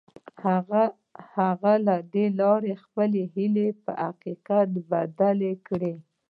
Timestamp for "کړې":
5.67-5.93